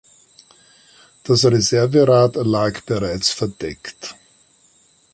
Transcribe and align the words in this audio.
Das 1.25 1.45
Reserverad 1.45 2.35
lag 2.37 2.81
bereits 2.85 3.29
verdeckt. 3.29 4.15